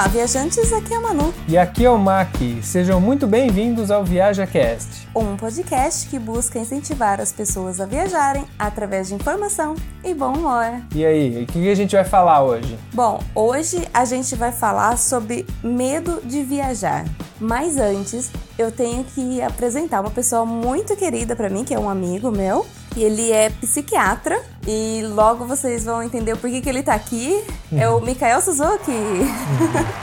[0.00, 1.34] Olá, viajantes, aqui é a Manu.
[1.46, 2.34] E aqui é o Mac.
[2.62, 5.06] Sejam muito bem-vindos ao ViajaCast.
[5.14, 10.80] Um podcast que busca incentivar as pessoas a viajarem através de informação e bom humor.
[10.94, 12.78] E aí, o que a gente vai falar hoje?
[12.94, 17.04] Bom, hoje a gente vai falar sobre medo de viajar.
[17.38, 21.90] Mas antes, eu tenho que apresentar uma pessoa muito querida para mim, que é um
[21.90, 22.64] amigo meu,
[22.96, 27.42] ele é psiquiatra e logo vocês vão entender o porquê que ele tá aqui.
[27.72, 28.90] É o Mikael Suzuki.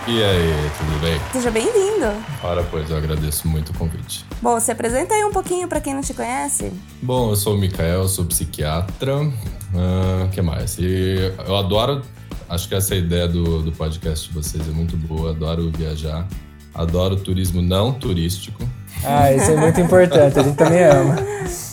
[0.07, 1.19] E aí, tudo bem?
[1.33, 2.05] Seja bem-vindo.
[2.41, 4.25] Ora, pois, eu agradeço muito o convite.
[4.41, 6.71] Bom, se apresenta aí um pouquinho para quem não te conhece.
[7.01, 9.17] Bom, eu sou o Mikael, sou psiquiatra.
[9.17, 10.77] O uh, que mais?
[10.79, 12.01] E eu adoro,
[12.47, 16.25] acho que essa ideia do, do podcast de vocês é muito boa, adoro viajar.
[16.73, 18.63] Adoro turismo não turístico.
[19.03, 21.15] Ah, isso é muito importante, a gente também ama.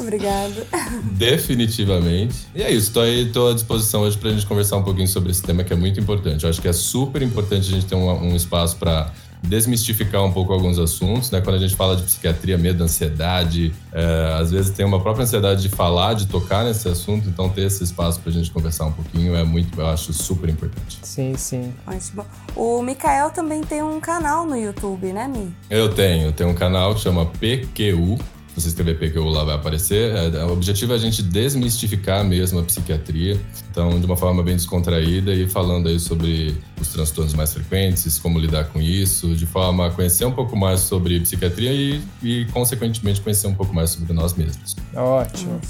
[0.01, 0.67] Obrigada.
[1.13, 2.47] Definitivamente.
[2.55, 5.43] E é isso, estou à disposição hoje para a gente conversar um pouquinho sobre esse
[5.43, 6.45] tema que é muito importante.
[6.45, 9.11] Eu acho que é super importante a gente ter um, um espaço para
[9.45, 11.41] desmistificar um pouco alguns assuntos, né?
[11.41, 15.63] Quando a gente fala de psiquiatria, medo, ansiedade, é, às vezes tem uma própria ansiedade
[15.63, 18.93] de falar, de tocar nesse assunto, então ter esse espaço para a gente conversar um
[18.93, 20.99] pouquinho é muito, eu acho super importante.
[21.03, 21.73] Sim, sim.
[21.87, 22.27] Ótimo.
[22.57, 25.53] O Mikael também tem um canal no YouTube, né, Mi?
[25.69, 28.19] Eu tenho, eu tenho um canal que chama PQU,
[28.55, 30.15] você escrever PQU lá vai aparecer.
[30.15, 34.57] É, o objetivo é a gente desmistificar mesmo a psiquiatria, então de uma forma bem
[34.57, 39.87] descontraída e falando aí sobre os transtornos mais frequentes, como lidar com isso, de forma
[39.87, 44.13] a conhecer um pouco mais sobre psiquiatria e, e consequentemente, conhecer um pouco mais sobre
[44.13, 44.77] nós mesmos.
[44.95, 45.61] Ótimo.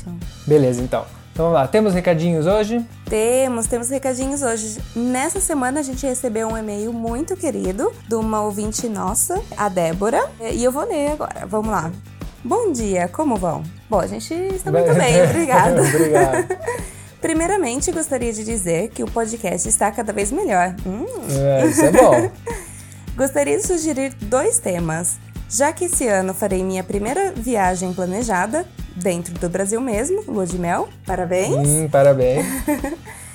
[0.46, 1.04] Beleza, então.
[1.34, 2.80] Então vamos lá, temos recadinhos hoje?
[3.06, 4.78] Temos, temos recadinhos hoje.
[4.94, 10.30] Nessa semana a gente recebeu um e-mail muito querido de uma ouvinte nossa, a Débora,
[10.52, 11.44] e eu vou ler agora.
[11.44, 11.90] Vamos lá.
[12.44, 13.62] Bom dia, como vão?
[13.88, 15.80] Bom, a gente está muito bem, obrigada.
[15.80, 16.46] Obrigado.
[17.18, 20.76] Primeiramente, gostaria de dizer que o podcast está cada vez melhor.
[20.86, 21.06] Hum.
[21.30, 22.30] É, isso é bom.
[23.16, 25.16] gostaria de sugerir dois temas.
[25.48, 30.58] Já que esse ano farei minha primeira viagem planejada, dentro do Brasil mesmo, lua de
[30.58, 31.66] mel, parabéns.
[31.66, 32.44] Hum, parabéns.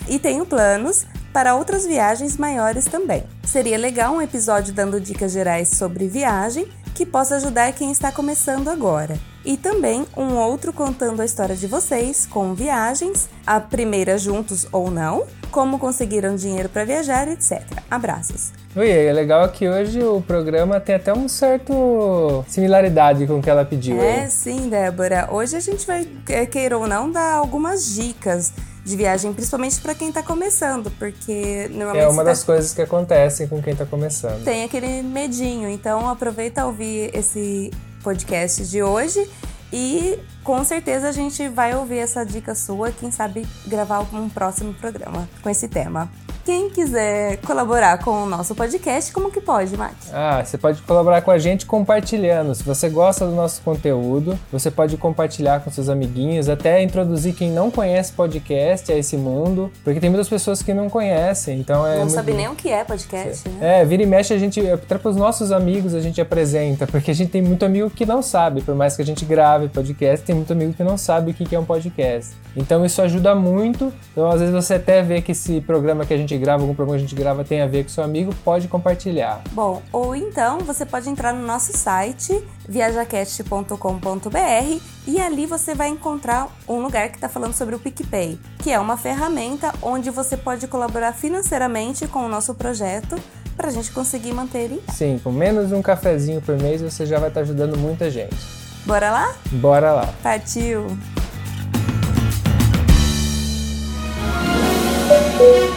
[0.07, 3.23] e tenho planos para outras viagens maiores também.
[3.43, 8.67] Seria legal um episódio dando dicas gerais sobre viagem que possa ajudar quem está começando
[8.67, 9.17] agora.
[9.45, 14.91] E também um outro contando a história de vocês com viagens, a primeira juntos ou
[14.91, 17.61] não, como conseguiram dinheiro para viajar, etc.
[17.89, 18.51] Abraços.
[18.75, 23.49] Oi, é legal que hoje o programa tem até um certo similaridade com o que
[23.49, 23.99] ela pediu.
[23.99, 25.27] É, sim, Débora.
[25.31, 26.07] Hoje a gente vai,
[26.51, 28.53] queira ou não, dar algumas dicas
[28.89, 32.05] de viagem, principalmente para quem está começando, porque normalmente.
[32.05, 32.47] É uma das tá...
[32.47, 34.43] coisas que acontecem com quem está começando.
[34.43, 37.71] Tem aquele medinho, então aproveita a ouvir esse
[38.03, 39.29] podcast de hoje
[39.71, 44.73] e com certeza a gente vai ouvir essa dica sua, quem sabe gravar um próximo
[44.73, 46.09] programa com esse tema.
[46.49, 49.93] Quem quiser colaborar com o nosso podcast, como que pode, Mac?
[50.11, 52.55] Ah, você pode colaborar com a gente compartilhando.
[52.55, 57.51] Se você gosta do nosso conteúdo, você pode compartilhar com seus amiguinhos, até introduzir quem
[57.51, 61.99] não conhece podcast a esse mundo, porque tem muitas pessoas que não conhecem, então é
[61.99, 63.81] Não sabe nem o que é podcast, né?
[63.81, 67.11] É, vira e mexe a gente, até para os nossos amigos a gente apresenta, porque
[67.11, 70.25] a gente tem muito amigo que não sabe, por mais que a gente grave podcast,
[70.25, 72.35] tem muito amigo que não sabe o que é um podcast.
[72.55, 73.93] Então isso ajuda muito.
[74.11, 76.97] Então às vezes você até vê que esse programa que a gente grava, algum programa
[76.97, 79.41] que a gente grava tem a ver com seu amigo, pode compartilhar.
[79.51, 86.47] Bom, ou então você pode entrar no nosso site viajacast.com.br e ali você vai encontrar
[86.67, 90.67] um lugar que está falando sobre o PicPay, que é uma ferramenta onde você pode
[90.67, 93.15] colaborar financeiramente com o nosso projeto
[93.55, 94.83] para a gente conseguir manter ele.
[94.93, 98.09] Sim, com menos de um cafezinho por mês você já vai estar tá ajudando muita
[98.09, 98.58] gente.
[98.89, 99.35] Bora lá?
[99.51, 100.09] Bora lá.
[100.23, 100.97] Partiu!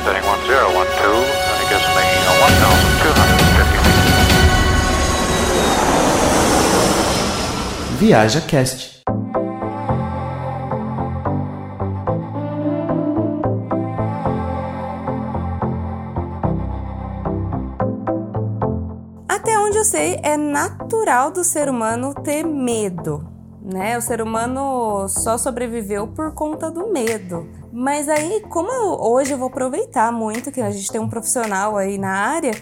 [0.03, 4.01] Setting 1012, and it gives me a 1,250 feet.
[8.01, 9.02] Viaja Cast.
[19.93, 23.29] Sei, é natural do ser humano ter medo,
[23.61, 23.99] né?
[23.99, 27.47] O ser humano só sobreviveu por conta do medo.
[27.71, 31.77] Mas aí, como eu, hoje eu vou aproveitar muito que a gente tem um profissional
[31.77, 32.53] aí na área,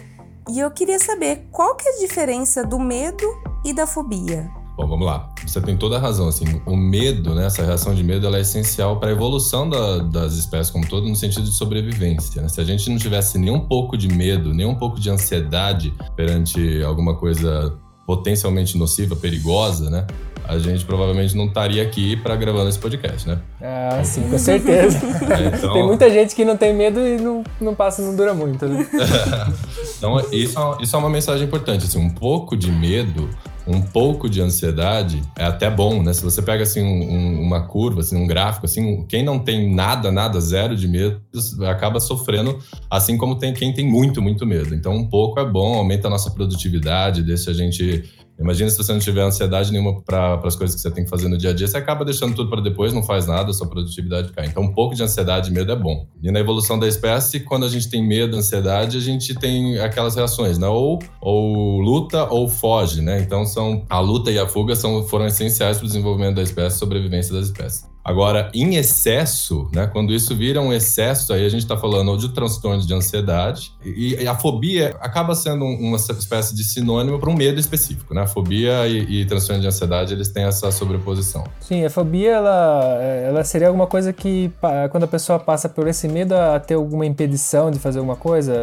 [0.49, 3.25] e eu queria saber qual que é a diferença do medo
[3.63, 4.49] e da fobia.
[4.75, 5.30] Bom, vamos lá.
[5.45, 6.27] Você tem toda a razão.
[6.27, 9.97] Assim, o medo, né, essa reação de medo, ela é essencial para a evolução da,
[9.99, 12.41] das espécies como todo, no sentido de sobrevivência.
[12.41, 12.47] Né?
[12.49, 15.93] Se a gente não tivesse nem um pouco de medo, nem um pouco de ansiedade
[16.15, 17.73] perante alguma coisa
[18.05, 20.05] potencialmente nociva, perigosa, né?
[20.43, 23.39] a gente provavelmente não estaria aqui para gravando esse podcast, né?
[23.61, 24.99] Ah, sim, com certeza.
[25.31, 28.33] É, então- Tem muita gente que não tem medo e não, não passa, não dura
[28.33, 28.85] muito, né?
[29.97, 31.85] Então, isso, é- isso é uma mensagem importante.
[31.85, 33.29] Assim, um pouco de medo,
[33.67, 36.13] um pouco de ansiedade é até bom, né?
[36.13, 39.73] Se você pega assim um- um- uma curva, assim, um gráfico, assim, quem não tem
[39.73, 41.21] nada, nada, zero de medo,
[41.69, 42.57] acaba sofrendo,
[42.89, 44.73] assim como tem quem tem muito, muito medo.
[44.73, 48.03] Então, um pouco é bom, aumenta a nossa produtividade, deixa a gente.
[48.41, 51.27] Imagina se você não tiver ansiedade nenhuma para as coisas que você tem que fazer
[51.27, 54.31] no dia a dia, você acaba deixando tudo para depois, não faz nada, sua produtividade
[54.33, 54.47] cai.
[54.47, 56.07] Então, um pouco de ansiedade e medo é bom.
[56.23, 60.15] E na evolução da espécie, quando a gente tem medo, ansiedade, a gente tem aquelas
[60.15, 60.67] reações, né?
[60.67, 63.21] Ou, ou luta ou foge, né?
[63.21, 66.79] Então, são a luta e a fuga são, foram essenciais para o desenvolvimento da espécie,
[66.79, 67.90] sobrevivência das espécies.
[68.03, 72.29] Agora, em excesso, né, quando isso vira um excesso, aí a gente está falando de
[72.29, 77.35] transtorno de ansiedade e, a fobia acaba sendo um- uma espécie de sinônimo para um
[77.35, 78.21] medo específico, né?
[78.21, 81.43] A fobia e, e transtorno de ansiedade eles têm essa sobreposição.
[81.59, 82.95] Sim, a fobia, ela,
[83.27, 84.51] ela seria alguma coisa que,
[84.91, 88.53] quando a pessoa passa por esse medo a ter alguma impedição de fazer alguma coisa,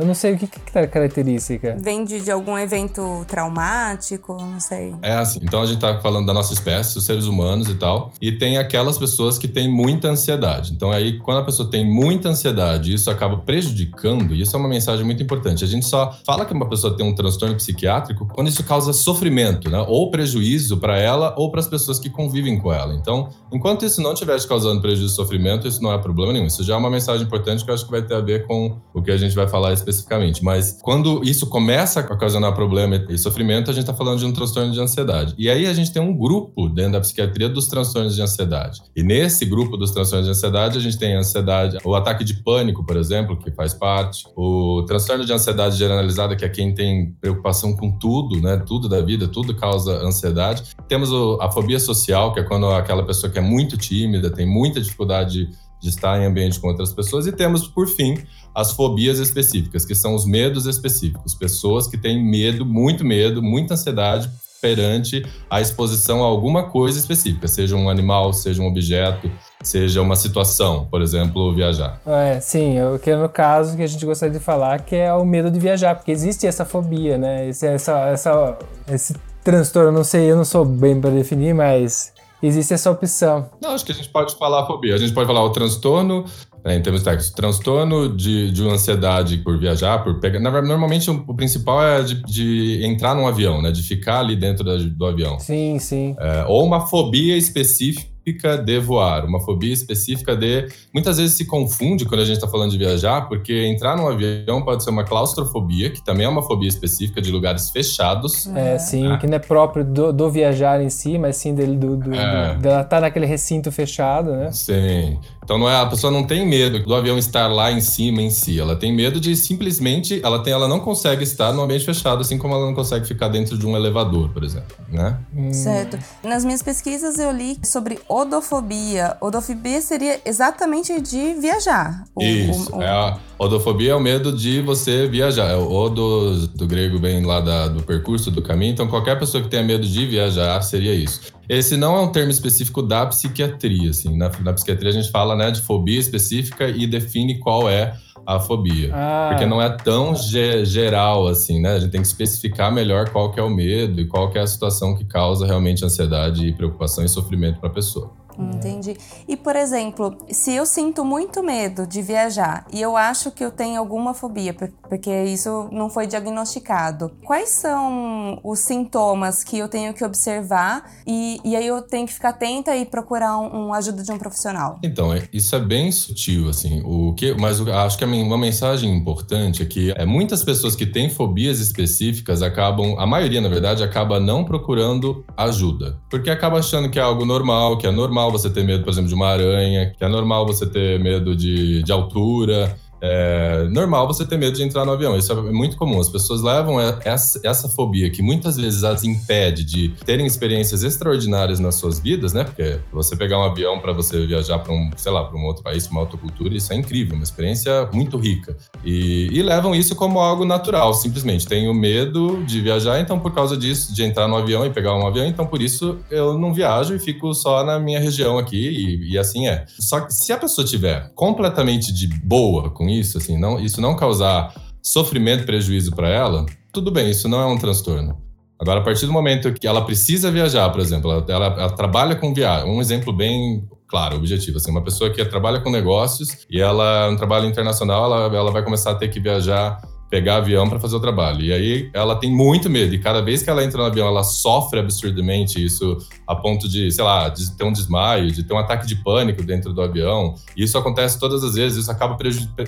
[0.00, 1.76] eu não sei o que, que é a característica.
[1.80, 4.94] Vem de, de algum evento traumático, não sei.
[5.02, 8.12] É assim, então a gente tá falando da nossa espécie, os seres humanos e tal,
[8.20, 10.72] e tem aquelas pessoas que têm muita ansiedade.
[10.72, 14.68] Então aí, quando a pessoa tem muita ansiedade, isso acaba prejudicando, e isso é uma
[14.68, 15.64] mensagem muito importante.
[15.64, 19.70] A gente só fala que uma pessoa tem um transtorno psiquiátrico quando isso causa sofrimento,
[19.70, 19.84] né?
[19.88, 22.94] Ou prejuízo para ela ou para as pessoas que convivem com ela.
[22.94, 26.46] Então, enquanto isso não estiver causando prejuízo e sofrimento, isso não é problema nenhum.
[26.46, 28.76] Isso já é uma mensagem importante que eu acho que vai ter a ver com
[28.94, 30.44] o que a gente vai falar especificamente.
[30.44, 34.32] Mas quando isso começa a ocasionar problema e sofrimento, a gente está falando de um
[34.32, 35.34] transtorno de ansiedade.
[35.38, 38.45] E aí a gente tem um grupo dentro da psiquiatria dos transtornos de ansiedade.
[38.94, 42.34] E nesse grupo dos transtornos de ansiedade, a gente tem a ansiedade, o ataque de
[42.42, 47.12] pânico, por exemplo, que faz parte, o transtorno de ansiedade generalizada, que é quem tem
[47.20, 48.56] preocupação com tudo, né?
[48.66, 50.62] Tudo da vida, tudo causa ansiedade.
[50.88, 54.46] Temos o- a fobia social, que é quando aquela pessoa que é muito tímida, tem
[54.46, 55.48] muita dificuldade
[55.80, 57.26] de estar em ambiente com outras pessoas.
[57.26, 58.16] E temos, por fim,
[58.54, 61.34] as fobias específicas, que são os medos específicos.
[61.34, 64.30] Pessoas que têm medo, muito medo, muita ansiedade
[64.66, 69.30] perante a exposição a alguma coisa específica, seja um animal, seja um objeto,
[69.62, 72.00] seja uma situação, por exemplo, viajar.
[72.04, 75.12] É, sim, o que é no caso que a gente gostaria de falar que é
[75.14, 77.48] o medo de viajar, porque existe essa fobia, né?
[77.48, 78.58] Esse, essa, essa,
[78.90, 79.14] esse
[79.44, 82.12] transtorno, não sei, eu não sou bem para definir, mas
[82.42, 83.48] existe essa opção.
[83.62, 84.96] Não, acho que a gente pode falar a fobia.
[84.96, 86.24] A gente pode falar o transtorno,
[86.66, 90.40] né, em termos técnicos, transtorno de, de ansiedade por viajar, por pegar.
[90.40, 93.70] Na verdade, normalmente o, o principal é de, de entrar num avião, né?
[93.70, 95.38] De ficar ali dentro da- do avião.
[95.38, 96.16] Sim, sim.
[96.18, 98.15] É, ou uma fobia específica
[98.64, 100.66] de voar, uma fobia específica de.
[100.92, 104.62] Muitas vezes se confunde quando a gente está falando de viajar, porque entrar num avião
[104.62, 108.48] pode ser uma claustrofobia, que também é uma fobia específica de lugares fechados.
[108.54, 109.16] É, sim, Ah.
[109.16, 112.54] que não é próprio do, do viajar em si, mas sim dele, do, do, É.
[112.54, 114.50] do- dela estar naquele recinto fechado, né?
[114.50, 115.18] Sim.
[115.44, 118.30] Então não é, a pessoa não tem medo do avião estar lá em cima em
[118.30, 118.58] si.
[118.58, 120.20] Ela tem medo de simplesmente.
[120.24, 123.28] Ela, tem, ela não consegue estar num ambiente fechado, assim como ela não consegue ficar
[123.28, 124.76] dentro de um elevador, por exemplo.
[124.88, 125.16] Né?
[125.52, 125.96] Certo.
[126.24, 129.16] Nas minhas pesquisas eu li sobre odofobia.
[129.20, 132.04] Odofobia seria exatamente de viajar.
[132.14, 132.72] O- Isso.
[132.74, 135.50] o- o- É a odofobia é o medo de você viajar.
[135.50, 138.72] É o odo do grego vem lá da- do percurso, do caminho.
[138.72, 141.20] Então, qualquer pessoa que tenha medo de viajar seria isso.
[141.48, 143.90] Esse não é um termo específico da psiquiatria.
[143.90, 144.16] Assim.
[144.16, 147.94] Na, na psiquiatria, a gente fala né, de fobia específica e define qual é
[148.26, 148.90] a fobia.
[148.92, 151.74] Ah, Porque não é tão ge- geral assim, né?
[151.74, 154.40] A gente tem que especificar melhor qual que é o medo e qual que é
[154.42, 158.10] a situação que causa realmente ansiedade, preocupação e sofrimento para a pessoa.
[158.38, 158.96] Entendi.
[159.28, 163.50] E, por exemplo, se eu sinto muito medo de viajar e eu acho que eu
[163.50, 169.68] tenho alguma fobia, por- porque isso não foi diagnosticado, quais são os sintomas que eu
[169.68, 173.72] tenho que observar e, e aí eu tenho que ficar atenta e procurar um, um
[173.74, 174.78] ajuda de um profissional?
[174.82, 176.82] Então, é- isso é bem sutil, assim.
[176.84, 181.08] O que, mas acho que uma mensagem importante é que é, muitas pessoas que têm
[181.10, 185.98] fobias específicas acabam, a maioria, na verdade, acaba não procurando ajuda.
[186.10, 189.08] Porque acaba achando que é algo normal, que é normal você ter medo, por exemplo,
[189.08, 192.76] de uma aranha, que é normal você ter medo de, de altura.
[193.00, 195.16] É normal você ter medo de entrar no avião.
[195.16, 196.00] Isso é muito comum.
[196.00, 200.82] As pessoas levam e- essa, essa fobia que muitas vezes as impede de terem experiências
[200.82, 202.44] extraordinárias nas suas vidas, né?
[202.44, 205.62] Porque você pegar um avião para você viajar para um, sei lá, para um outro
[205.62, 208.56] país, uma outra cultura, isso é incrível, uma experiência muito rica.
[208.84, 211.46] E, e levam isso como algo natural, simplesmente.
[211.46, 215.06] Tenho medo de viajar, então por causa disso, de entrar no avião e pegar um
[215.06, 219.12] avião, então por isso eu não viajo e fico só na minha região aqui e,
[219.12, 219.64] e assim é.
[219.78, 223.96] Só que se a pessoa tiver completamente de boa com isso, assim, não, isso não
[223.96, 228.20] causar sofrimento e prejuízo para ela, tudo bem, isso não é um transtorno.
[228.58, 232.16] Agora, a partir do momento que ela precisa viajar, por exemplo, ela, ela, ela trabalha
[232.16, 236.60] com viagem, um exemplo bem claro, objetivo, assim, uma pessoa que trabalha com negócios e
[236.60, 240.78] ela, um trabalho internacional, ela, ela vai começar a ter que viajar pegar avião para
[240.78, 241.42] fazer o trabalho.
[241.42, 242.94] E aí ela tem muito medo.
[242.94, 246.90] E cada vez que ela entra no avião, ela sofre absurdamente isso a ponto de,
[246.90, 250.34] sei lá, de ter um desmaio, de ter um ataque de pânico dentro do avião.
[250.56, 251.78] E isso acontece todas as vezes.
[251.78, 252.16] Isso acaba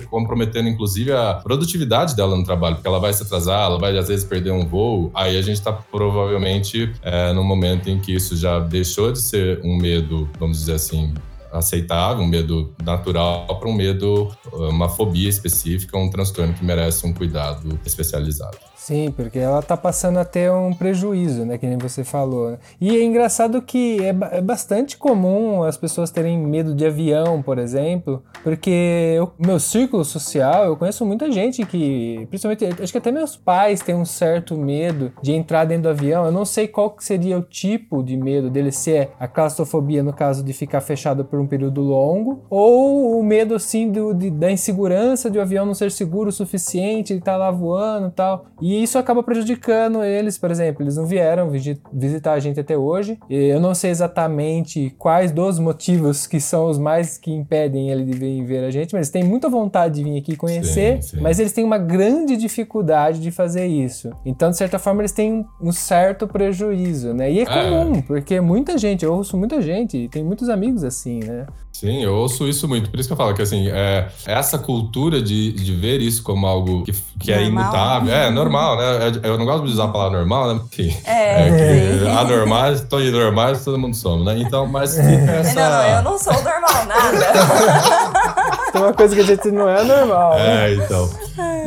[0.09, 4.07] comprometendo, inclusive, a produtividade dela no trabalho, porque ela vai se atrasar, ela vai, às
[4.07, 5.11] vezes, perder um voo.
[5.13, 9.59] Aí a gente está provavelmente é, no momento em que isso já deixou de ser
[9.63, 11.13] um medo, vamos dizer assim,
[11.51, 17.13] aceitável, um medo natural, para um medo, uma fobia específica, um transtorno que merece um
[17.13, 18.57] cuidado especializado.
[18.89, 21.59] Sim, porque ela tá passando a ter um prejuízo, né?
[21.59, 22.51] Que nem você falou.
[22.51, 22.57] Né?
[22.81, 27.59] E é engraçado que é, é, bastante comum as pessoas terem medo de avião, por
[27.59, 33.11] exemplo, porque o meu círculo social, eu conheço muita gente que, principalmente, acho que até
[33.11, 36.25] meus pais têm um certo medo de entrar dentro do avião.
[36.25, 40.13] Eu não sei qual seria o tipo de medo dele, se é a claustrofobia, no
[40.13, 44.51] caso de ficar fechado por um período longo, ou o medo, assim, do, de, da
[44.51, 48.45] insegurança de o avião não ser seguro o suficiente, ele tá lá voando e tal.
[48.61, 51.49] E isso acaba prejudicando eles, por exemplo, eles não vieram
[51.93, 53.17] visitar a gente até hoje.
[53.29, 58.17] Eu não sei exatamente quais dos motivos que são os mais que impedem ele de
[58.17, 61.21] vir ver a gente, mas eles têm muita vontade de vir aqui conhecer, sim, sim.
[61.21, 64.11] mas eles têm uma grande dificuldade de fazer isso.
[64.25, 67.31] Então, de certa forma, eles têm um certo prejuízo, né?
[67.31, 67.45] E é, é.
[67.45, 68.01] comum, é.
[68.01, 71.28] porque muita gente, eu ouço muita gente, tem muitos amigos assim, né?
[71.71, 72.89] Sim, eu ouço isso muito.
[72.89, 76.45] Por isso que eu falo que, assim, é, essa cultura de, de ver isso como
[76.45, 78.83] algo que, que é imutável, é normal, né?
[79.23, 80.59] É, eu não gosto de usar a palavra normal, né?
[80.59, 84.37] Porque é, é anormais, todos normais, todo mundo somos, né?
[84.39, 85.55] Então, mas fica essa...
[85.55, 88.71] Não, não, eu não sou normal, nada.
[88.73, 90.33] Tem uma coisa que a gente não é normal.
[90.37, 91.09] É, então.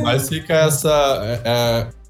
[0.03, 0.91] Mas fica essa...
[1.23, 2.02] É, é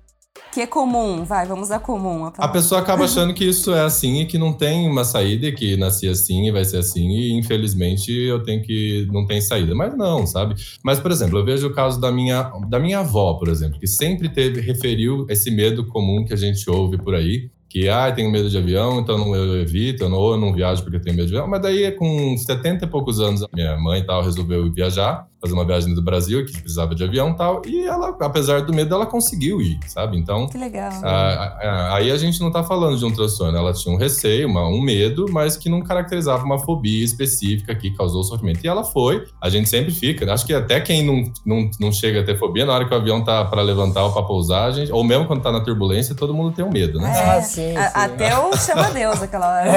[0.54, 2.26] que é comum, vai, vamos a comum.
[2.26, 5.52] A, a pessoa acaba achando que isso é assim e que não tem uma saída,
[5.52, 9.08] que nasci assim e vai ser assim, e infelizmente eu tenho que.
[9.12, 9.74] não tem saída.
[9.74, 10.56] Mas não, sabe?
[10.84, 13.88] Mas, por exemplo, eu vejo o caso da minha, da minha avó, por exemplo, que
[13.88, 18.32] sempre teve, referiu esse medo comum que a gente ouve por aí, que ah, tenho
[18.32, 21.28] medo de avião, então eu evito, eu não, ou eu não viajo porque tenho medo
[21.28, 21.50] de avião.
[21.50, 25.66] Mas daí, com 70 e poucos anos, minha mãe e tal resolveu viajar fazer uma
[25.66, 27.62] viagem do Brasil, que precisava de avião e tal.
[27.66, 30.18] E ela, apesar do medo, ela conseguiu ir, sabe?
[30.18, 30.48] Então.
[30.48, 30.90] Que legal.
[31.04, 33.58] A, a, aí a gente não tá falando de um transtorno.
[33.58, 37.92] Ela tinha um receio, uma, um medo, mas que não caracterizava uma fobia específica que
[37.92, 38.64] causou sofrimento.
[38.64, 39.26] E ela foi.
[39.42, 40.32] A gente sempre fica.
[40.32, 42.98] Acho que até quem não, não, não chega a ter fobia, na hora que o
[42.98, 46.16] avião tá para levantar ou para pousar, a gente, ou mesmo quando tá na turbulência,
[46.16, 47.12] todo mundo tem um medo, né?
[47.14, 47.92] É, ah, sim, a, sim.
[47.94, 49.72] Até o chama-Deus aquela hora.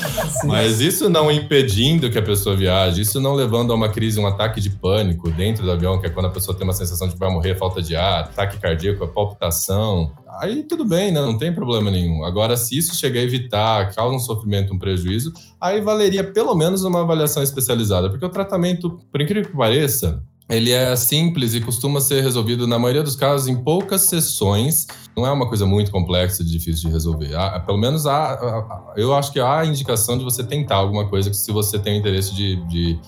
[0.44, 4.26] mas isso não impedindo que a pessoa viaje, isso não levando a uma crise, um
[4.26, 7.14] ataque de pânico dentro do avião, que é quando a pessoa tem uma sensação de
[7.14, 11.20] que vai morrer, falta de ar, ataque cardíaco, palpitação, aí tudo bem, né?
[11.20, 12.24] Não tem problema nenhum.
[12.24, 16.84] Agora, se isso chegar a evitar, causa um sofrimento, um prejuízo, aí valeria pelo menos
[16.84, 22.00] uma avaliação especializada, porque o tratamento, por incrível que pareça, ele é simples e costuma
[22.00, 24.86] ser resolvido, na maioria dos casos, em poucas sessões.
[25.16, 27.34] Não é uma coisa muito complexa e difícil de resolver.
[27.34, 31.30] Há, pelo menos há, eu acho que há a indicação de você tentar alguma coisa
[31.30, 32.98] que se você tem interesse de, de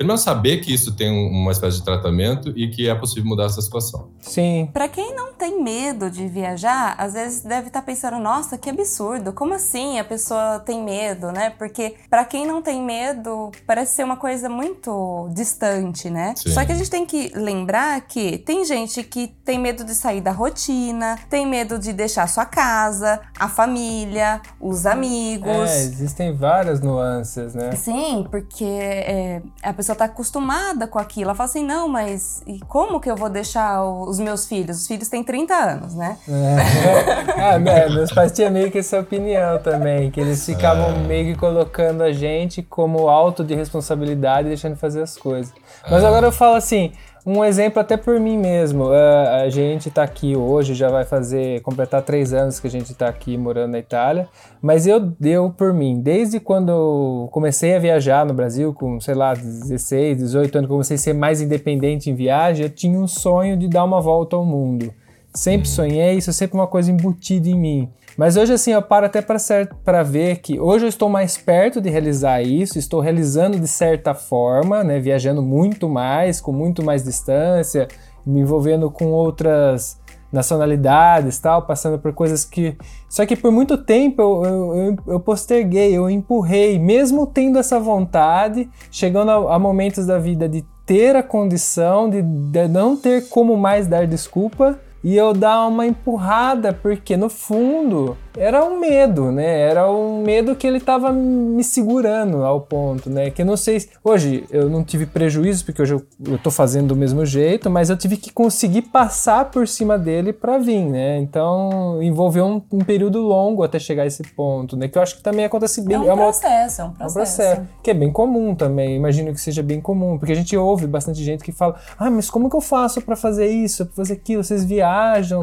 [0.00, 3.60] Primeiro, saber que isso tem uma espécie de tratamento e que é possível mudar essa
[3.60, 4.08] situação.
[4.18, 4.66] Sim.
[4.72, 8.68] Para quem não tem medo de viajar, às vezes deve estar tá pensando: nossa, que
[8.68, 11.48] absurdo, como assim a pessoa tem medo, né?
[11.48, 16.34] Porque para quem não tem medo, parece ser uma coisa muito distante, né?
[16.36, 16.50] Sim.
[16.50, 20.20] Só que a gente tem que lembrar que tem gente que tem medo de sair
[20.20, 25.70] da rotina, tem medo de deixar sua casa, a família, os amigos.
[25.70, 27.72] É, existem várias nuances, né?
[27.72, 31.30] Sim, porque é, a pessoa tá acostumada com aquilo.
[31.30, 34.82] Ela fala assim: não, mas e como que eu vou deixar os meus filhos?
[34.82, 36.18] Os filhos têm 30 anos, né?
[36.28, 37.54] É, é,
[37.86, 41.06] é meus pais tinham meio que essa opinião também, que eles ficavam é.
[41.06, 45.54] meio que colocando a gente como alto de responsabilidade e deixando fazer as coisas.
[45.88, 46.06] Mas é.
[46.08, 46.90] agora eu falo assim.
[47.24, 48.84] Um exemplo até por mim mesmo.
[48.84, 52.92] Uh, a gente está aqui hoje, já vai fazer completar três anos que a gente
[52.92, 54.26] está aqui morando na Itália.
[54.62, 59.14] Mas eu deu por mim, desde quando eu comecei a viajar no Brasil, com sei
[59.14, 63.54] lá 16, 18 anos, comecei a ser mais independente em viagem, eu tinha um sonho
[63.54, 64.90] de dar uma volta ao mundo.
[65.32, 67.88] Sempre sonhei, isso é sempre uma coisa embutida em mim.
[68.16, 71.88] Mas hoje, assim, eu paro até para ver que hoje eu estou mais perto de
[71.88, 74.98] realizar isso, estou realizando de certa forma, né?
[74.98, 77.86] Viajando muito mais, com muito mais distância,
[78.26, 80.00] me envolvendo com outras
[80.32, 82.76] nacionalidades tal, passando por coisas que.
[83.08, 88.68] Só que por muito tempo eu, eu, eu, posterguei, eu empurrei, mesmo tendo essa vontade,
[88.90, 93.56] chegando a, a momentos da vida de ter a condição, de, de não ter como
[93.56, 99.60] mais dar desculpa e eu dar uma empurrada, porque no fundo era um medo, né?
[99.60, 103.30] Era um medo que ele tava me segurando ao ponto, né?
[103.30, 103.88] Que eu não sei.
[104.04, 107.90] Hoje eu não tive prejuízo, porque hoje eu, eu tô fazendo do mesmo jeito, mas
[107.90, 111.18] eu tive que conseguir passar por cima dele para vir, né?
[111.18, 114.86] Então envolveu um, um, período longo até chegar a esse ponto, né?
[114.86, 115.96] Que eu acho que também acontece bem.
[115.96, 117.68] É um, é uma, processo, é um processo, é um processo.
[117.82, 121.22] Que é bem comum também, imagino que seja bem comum, porque a gente ouve bastante
[121.24, 124.44] gente que fala: ah, mas como que eu faço para fazer isso, pra fazer aquilo?
[124.44, 124.89] Vocês viajam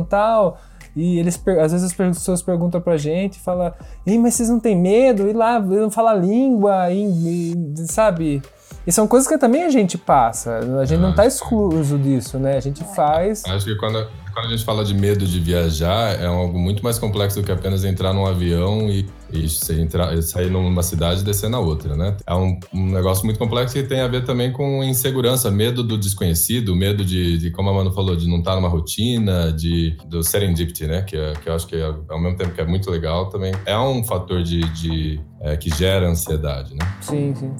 [0.04, 0.60] tal.
[0.96, 5.30] E eles, às vezes as pessoas perguntam pra gente, fala, mas vocês não têm medo?
[5.30, 8.42] E lá, não fala língua, e, e, sabe?
[8.86, 10.58] E são coisas que também a gente passa.
[10.58, 12.58] A gente ah, não tá excluso disso, né?
[12.58, 13.44] A gente faz.
[13.46, 17.00] Acho que quando, quando a gente fala de medo de viajar, é algo muito mais
[17.00, 19.04] complexo do que apenas entrar num avião e,
[19.34, 19.48] e
[19.82, 22.16] entrar, sair numa cidade e descer na outra, né?
[22.26, 25.98] É um, um, negócio muito complexo que tem a ver também com insegurança, medo do
[25.98, 30.22] desconhecido, medo de, de como a Manu falou, de não estar numa rotina, de, do
[30.22, 31.02] serendipity, né?
[31.02, 33.52] Que, é, que eu acho que, é, ao mesmo tempo que é muito legal, também
[33.66, 36.98] é um fator de, de é, que gera ansiedade, né?
[37.02, 37.52] Sim, sim.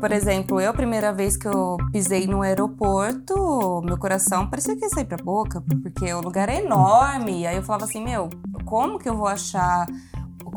[0.00, 4.84] Por exemplo, eu, a primeira vez que eu pisei no aeroporto, meu coração parecia que
[4.84, 7.46] ia sair pra boca, porque o lugar é enorme.
[7.46, 8.30] Aí eu falava assim, meu,
[8.64, 9.86] como que eu vou achar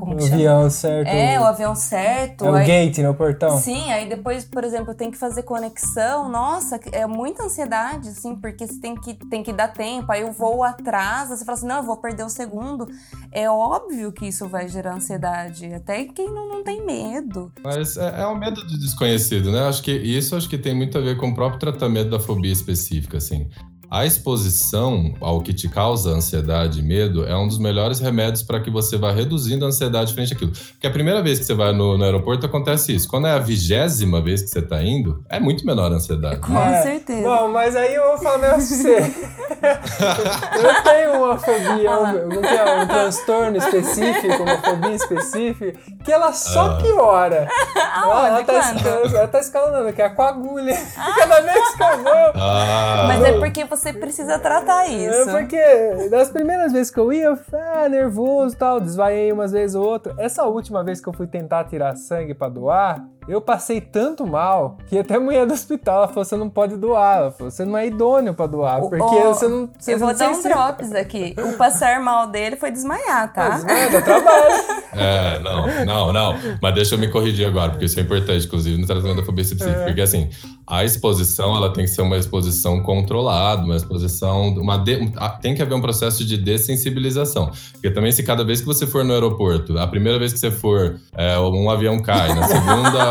[0.02, 1.08] como o avião certo.
[1.08, 2.44] É, o avião certo.
[2.46, 3.56] É o gate, no portão.
[3.60, 6.28] Sim, aí depois, por exemplo, tem que fazer conexão.
[6.28, 10.12] Nossa, é muita ansiedade, assim, porque você tem que, tem que dar tempo.
[10.12, 12.88] Aí o voo atrasa, você fala assim, não, eu vou perder o segundo.
[13.32, 15.72] É óbvio que isso vai gerar ansiedade.
[15.72, 17.52] Até quem não, não tem medo.
[17.64, 19.68] Mas é, é um medo de desconhecido, né?
[19.68, 22.52] Acho que isso acho que tem muito a ver com o próprio tratamento da fobia
[22.52, 23.48] específica, assim.
[23.92, 28.62] A exposição ao que te causa ansiedade e medo é um dos melhores remédios para
[28.62, 30.54] que você vá reduzindo a ansiedade frente àquilo.
[30.54, 33.10] Porque a primeira vez que você vai no, no aeroporto acontece isso.
[33.10, 36.40] Quando é a vigésima vez que você está indo, é muito menor a ansiedade.
[36.40, 36.82] Com é.
[36.84, 37.22] certeza.
[37.22, 38.96] Bom, mas aí eu vou falar pra você.
[39.60, 46.72] eu tenho uma fobia, um, um, um, transtorno específico, uma fobia específica, que ela só
[46.72, 46.78] ah.
[46.82, 47.50] piora.
[47.76, 50.80] ela, ela, tá escalando, ela tá escalando, que é com a agulha.
[50.98, 51.12] Ah.
[51.20, 52.32] Cada vez que eu vou.
[52.36, 53.04] Ah.
[53.10, 55.30] Mas é porque você você precisa tratar é, isso.
[55.30, 59.52] É porque das primeiras vezes que eu ia, eu ah, nervoso e tal, desvaiei umas
[59.52, 60.14] vezes ou outra.
[60.18, 64.78] Essa última vez que eu fui tentar tirar sangue para doar, eu passei tanto mal
[64.88, 67.18] que até a mulher do hospital ela falou: você não pode doar.
[67.18, 68.82] Ela falou: você não é idôneo pra doar.
[68.82, 69.70] Porque oh, você não.
[69.78, 71.36] Você eu vou dar um drops aqui.
[71.38, 73.50] O passar mal dele foi desmaiar, tá?
[73.50, 74.54] Desmaiar, dá trabalho.
[74.94, 76.36] é, não, não, não.
[76.62, 79.44] Mas deixa eu me corrigir agora, porque isso é importante, inclusive, no tratamento da fobia
[79.44, 79.82] específica.
[79.82, 79.86] É.
[79.86, 80.30] Porque assim,
[80.66, 84.50] a exposição ela tem que ser uma exposição controlada, uma exposição.
[84.56, 87.52] Uma de, tem que haver um processo de dessensibilização.
[87.74, 90.50] Porque também, se cada vez que você for no aeroporto, a primeira vez que você
[90.50, 93.11] for, é, um avião cai, na segunda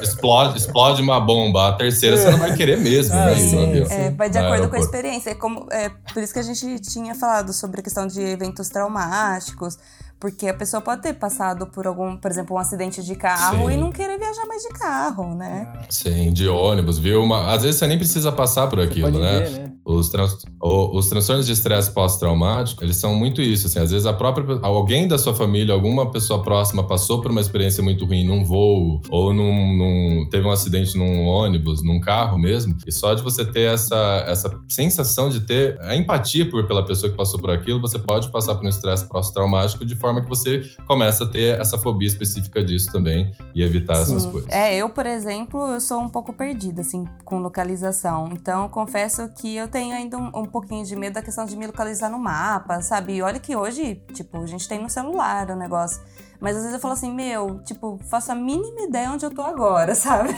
[0.00, 3.34] explode, explode uma bomba, a terceira você não vai querer mesmo, né?
[3.36, 5.30] Sim, é, vai de acordo com a experiência.
[5.30, 8.68] É, como, é por isso que a gente tinha falado sobre a questão de eventos
[8.68, 9.78] traumáticos.
[10.24, 13.74] Porque a pessoa pode ter passado por algum, por exemplo, um acidente de carro Sim.
[13.74, 15.70] e não querer viajar mais de carro, né?
[15.90, 17.22] Sim, de ônibus, viu?
[17.22, 17.52] Uma...
[17.52, 19.40] Às vezes você nem precisa passar por aquilo, né?
[19.40, 19.72] Ver, né?
[19.84, 20.38] Os, trans...
[20.62, 25.06] os transtornos de estresse pós-traumático, eles são muito isso, assim, às vezes a própria alguém
[25.06, 29.34] da sua família, alguma pessoa próxima passou por uma experiência muito ruim num voo ou
[29.34, 33.74] num, num, teve um acidente num ônibus, num carro mesmo, e só de você ter
[33.74, 37.98] essa, essa sensação de ter a empatia por, pela pessoa que passou por aquilo, você
[37.98, 42.06] pode passar por um estresse pós-traumático de forma que você começa a ter essa fobia
[42.06, 44.02] específica disso também e evitar Sim.
[44.02, 44.50] essas coisas.
[44.50, 48.28] É, eu, por exemplo, eu sou um pouco perdida, assim, com localização.
[48.32, 51.66] Então, confesso que eu tenho ainda um, um, pouquinho de medo da questão de me
[51.66, 53.14] localizar no mapa, sabe?
[53.14, 56.00] E olha que hoje, tipo, a gente tem no celular o negócio.
[56.40, 59.42] Mas às vezes eu falo assim, meu, tipo, faço a mínima ideia onde eu tô
[59.42, 60.30] agora, sabe?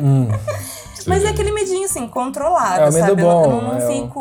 [0.00, 0.28] Hum,
[1.06, 3.22] Mas é aquele medinho, assim, controlado, é, o medo sabe?
[3.22, 4.20] Bom, eu não, não é fico.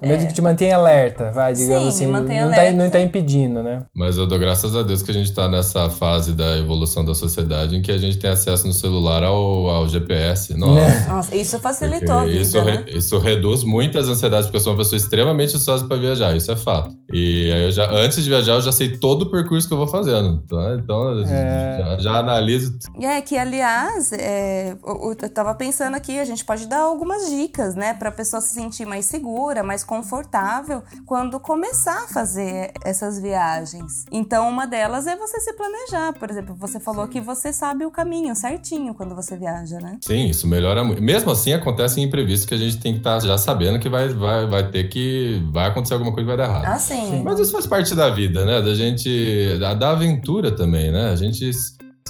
[0.00, 0.26] O medo é...
[0.26, 2.06] que te mantém alerta, vai, digamos Sim, assim.
[2.06, 2.64] Mantém não, alerta.
[2.64, 3.82] Tá, não tá impedindo, né?
[3.94, 7.14] Mas eu dou graças a Deus que a gente tá nessa fase da evolução da
[7.14, 10.54] sociedade em que a gente tem acesso no celular ao, ao GPS.
[10.58, 10.80] Nossa.
[10.80, 11.08] É.
[11.08, 12.84] Nossa, isso facilitou a vida, isso, né?
[12.88, 16.56] isso reduz muitas ansiedades, porque eu sou uma pessoa extremamente ansiosa para viajar, isso é
[16.56, 16.90] fato.
[17.12, 19.78] E aí eu já, antes de viajar, eu já sei todo o percurso que eu
[19.78, 20.42] vou fazendo.
[20.44, 21.78] Então, então É.
[21.78, 22.76] já, já analiso.
[22.98, 27.30] E é que, aliás, é, eu, eu tava pensando aqui, a gente pode dar algumas
[27.30, 27.94] dicas, né?
[27.94, 34.04] Pra pessoa se sentir mais segura, mais confortável quando começar a fazer essas viagens.
[34.10, 36.12] Então, uma delas é você se planejar.
[36.14, 39.98] Por exemplo, você falou que você sabe o caminho certinho quando você viaja, né?
[40.00, 41.02] Sim, isso melhora muito.
[41.02, 44.46] Mesmo assim, acontecem imprevistos que a gente tem que estar já sabendo que vai, vai,
[44.46, 45.42] vai ter que.
[45.52, 46.66] Vai acontecer alguma coisa que vai dar errado.
[46.66, 47.22] Ah, sim.
[47.22, 48.60] Mas isso faz parte da vida, né?
[48.60, 49.58] Da gente.
[49.58, 51.10] Da, da aventura também, né?
[51.10, 51.50] A gente.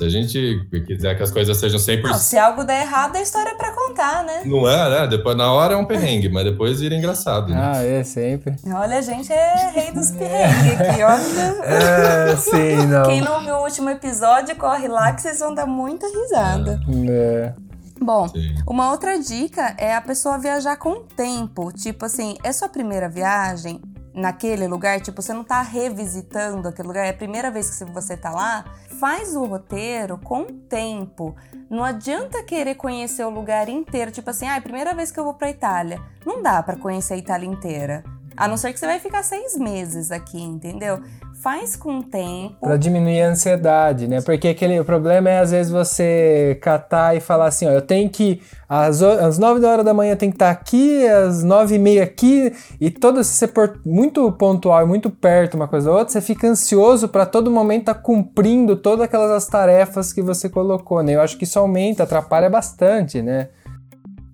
[0.03, 2.03] Se a gente quiser que as coisas sejam 100%.
[2.03, 4.43] Não, se algo der errado, é história pra contar, né?
[4.45, 5.07] Não é, né?
[5.07, 7.53] Depois, na hora é um perrengue, mas depois vira engraçado.
[7.53, 7.61] Né?
[7.63, 8.57] Ah, é, sempre.
[8.67, 11.63] Olha, a gente é rei dos perrengues aqui, olha.
[11.63, 13.05] É, sim, não.
[13.05, 16.81] Quem não viu o último episódio, corre lá que vocês vão dar muita risada.
[17.09, 17.53] É.
[18.01, 18.57] Bom, Sim.
[18.67, 21.71] uma outra dica é a pessoa viajar com tempo.
[21.71, 23.81] Tipo assim, é sua primeira viagem
[24.15, 25.01] naquele lugar?
[25.01, 28.65] Tipo, você não tá revisitando aquele lugar, é a primeira vez que você tá lá?
[29.01, 31.35] Faz o roteiro com tempo.
[31.69, 34.11] Não adianta querer conhecer o lugar inteiro.
[34.11, 36.01] Tipo assim, ah, é a primeira vez que eu vou pra Itália.
[36.25, 38.05] Não dá pra conhecer a Itália inteira.
[38.37, 41.03] A não ser que você vai ficar seis meses aqui, entendeu?
[41.43, 42.55] Faz com tempo.
[42.61, 44.21] Pra diminuir a ansiedade, né?
[44.21, 48.09] Porque aquele, o problema é às vezes você catar e falar assim, ó, eu tenho
[48.09, 51.79] que às, o- às 9 horas da manhã tem que estar aqui, às 9 e
[51.81, 56.13] meia aqui, e todo se você for muito pontual muito perto uma coisa da outra,
[56.13, 61.03] você fica ansioso pra todo momento estar cumprindo todas aquelas as tarefas que você colocou,
[61.03, 61.17] né?
[61.17, 63.49] Eu acho que isso aumenta, atrapalha bastante, né?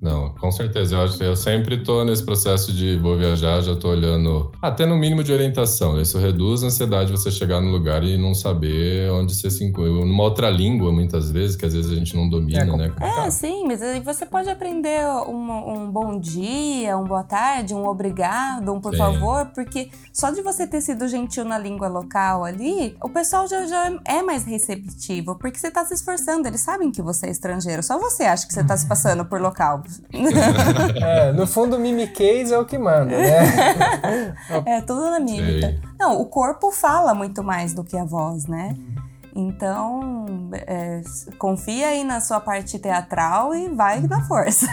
[0.00, 0.94] Não, com certeza.
[0.94, 4.96] Eu acho eu sempre tô nesse processo de vou viajar, já tô olhando até no
[4.96, 6.00] mínimo de orientação.
[6.00, 9.64] Isso reduz a ansiedade de você chegar no lugar e não saber onde você se
[9.64, 9.90] encontra.
[9.90, 12.92] Numa outra língua, muitas vezes, que às vezes a gente não domina, É, né?
[13.00, 17.86] É, sim, mas aí você pode aprender um, um bom dia, um boa tarde, um
[17.86, 18.98] obrigado, um por Sim.
[18.98, 23.66] favor, porque só de você ter sido gentil na língua local ali, o pessoal já,
[23.66, 27.82] já é mais receptivo, porque você tá se esforçando, eles sabem que você é estrangeiro,
[27.82, 29.82] só você acha que você tá se passando por local.
[31.00, 34.34] É, no fundo o mimiquês é o que manda, né?
[34.66, 35.68] É tudo na mímica.
[35.68, 35.80] Sei.
[35.98, 38.74] Não, o corpo fala muito mais do que a voz, né?
[39.34, 41.00] Então, é,
[41.38, 44.66] confia aí na sua parte teatral e vai na força.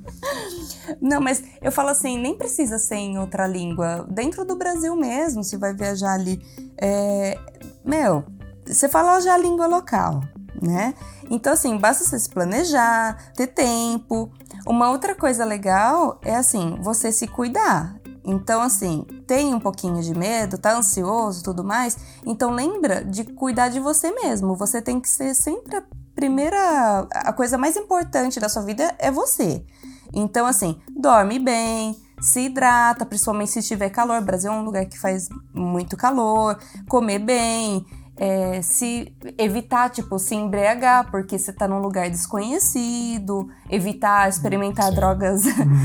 [1.02, 4.06] Não, mas eu falo assim, nem precisa ser em outra língua.
[4.10, 6.40] Dentro do Brasil mesmo, se vai viajar ali.
[6.80, 7.38] é,
[7.84, 8.24] meu,
[8.66, 10.22] você fala já a língua local,
[10.60, 10.94] né?
[11.30, 14.30] Então, assim, basta você se planejar, ter tempo.
[14.66, 17.98] Uma outra coisa legal é, assim, você se cuidar.
[18.24, 21.96] Então, assim, tem um pouquinho de medo, tá ansioso tudo mais.
[22.26, 24.54] Então, lembra de cuidar de você mesmo.
[24.54, 25.82] Você tem que ser sempre a
[26.14, 27.06] primeira.
[27.10, 29.64] A coisa mais importante da sua vida é você.
[30.12, 34.20] Então, assim, dorme bem, se hidrata, principalmente se tiver calor.
[34.20, 36.58] O Brasil é um lugar que faz muito calor.
[36.88, 37.86] Comer bem,
[38.18, 44.94] é, se evitar, tipo, se embriagar, porque você tá num lugar desconhecido, evitar experimentar Sim.
[44.94, 45.42] drogas.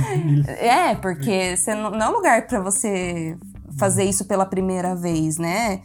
[0.60, 3.38] é, porque você não, não é um lugar pra você
[3.78, 5.82] fazer isso pela primeira vez, né?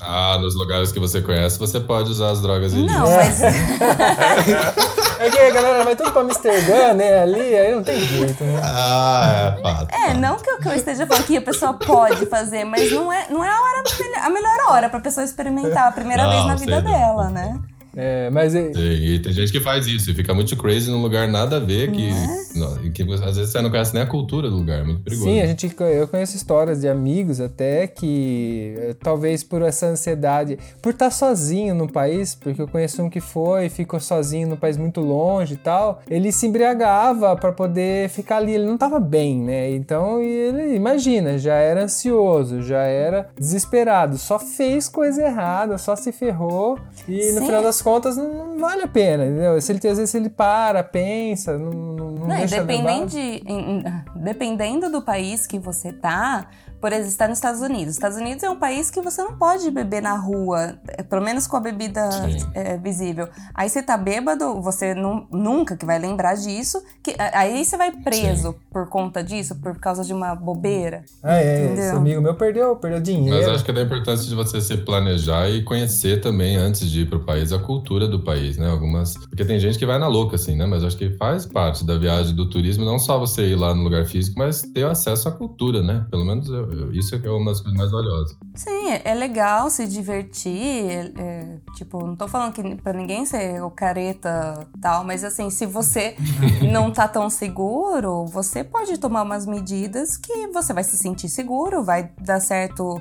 [0.00, 2.96] Ah, nos lugares que você conhece, você pode usar as drogas ilícitas.
[2.96, 3.40] Não, mas.
[5.18, 7.22] É que a galera vai tudo pra Amsterdã, né?
[7.22, 8.60] Ali, aí não tem jeito, né?
[8.62, 9.88] Ah, é fato.
[9.92, 13.12] É, não que eu, que eu esteja falando que a pessoa pode fazer, mas não
[13.12, 13.82] é, não é a, hora,
[14.22, 17.58] a melhor hora pra pessoa experimentar a primeira Não, vez na vida dela, né?
[17.96, 21.02] É, mas é- Sim, E tem gente que faz isso e fica muito crazy num
[21.02, 22.10] lugar nada a ver, que,
[22.54, 25.00] não, e que às vezes você não conhece nem a cultura do lugar, é muito
[25.02, 25.28] perigoso.
[25.28, 30.58] sim, a gente, eu conheço histórias de amigos até que eh, talvez por essa ansiedade,
[30.82, 34.76] por estar sozinho no país, porque eu conheço um que foi, ficou sozinho no país
[34.76, 39.40] muito longe e tal, ele se embriagava pra poder ficar ali, ele não tava bem,
[39.40, 39.70] né?
[39.72, 46.12] Então, ele, imagina, já era ansioso, já era desesperado, só fez coisa errada, só se
[46.12, 49.60] ferrou e no final das contas não, não vale a pena, entendeu?
[49.60, 53.18] Se ele, às vezes ele para, pensa, não, não, não Não, e deixa dependendo, de,
[53.18, 53.84] em- em-
[54.16, 56.46] dependendo do país que você tá,
[56.80, 57.94] por exemplo, está nos Estados Unidos.
[57.94, 61.46] Estados Unidos é um país que você não pode beber na rua, é, pelo menos
[61.46, 62.46] com a bebida Sim.
[62.54, 63.28] é, visível.
[63.54, 67.90] Aí você tá bêbado, você nu- nunca que vai lembrar disso, que, aí você vai
[67.92, 71.04] preso por conta disso, por causa de uma bobeira.
[71.22, 71.96] Ah, é, esse Entendeu?
[71.96, 73.36] amigo meu perdeu, perdeu dinheiro.
[73.36, 77.02] Mas acho que é da importância de você se planejar e conhecer também, antes de
[77.02, 78.70] ir pro país, a cultura do país, né?
[78.70, 79.14] Algumas.
[79.28, 80.66] Porque tem gente que vai na louca, assim, né?
[80.66, 83.82] Mas acho que faz parte da viagem do turismo, não só você ir lá no
[83.82, 86.06] lugar físico, mas ter acesso à cultura, né?
[86.10, 88.36] Pelo menos eu- eu- isso é que é uma das coisas mais valiosas.
[88.54, 90.58] Sim, é- é legal se divertir.
[90.90, 95.50] é- é, tipo, não tô falando que pra ninguém ser o careta tal, mas assim,
[95.50, 96.14] se você
[96.72, 101.82] não tá tão seguro, você pode tomar umas medidas que você vai se sentir seguro,
[101.82, 103.00] vai dar certo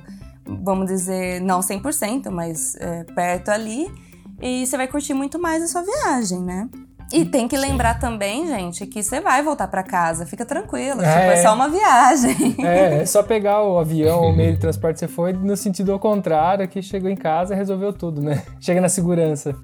[0.64, 3.92] vamos dizer, não 100%, mas é, perto ali.
[4.42, 6.70] E você vai curtir muito mais a sua viagem, né?
[7.12, 11.06] E tem que lembrar também, gente, que você vai voltar para casa, fica tranquilo, é.
[11.06, 12.56] Tipo, é só uma viagem.
[12.60, 15.94] É, é só pegar o avião, o meio de transporte que você foi, no sentido
[15.94, 18.44] ao contrário, que chegou em casa e resolveu tudo, né?
[18.60, 19.56] Chega na segurança.